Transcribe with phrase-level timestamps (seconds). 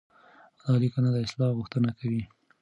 [0.63, 2.23] دا ليکنه د اصلاح غوښتنه کوي.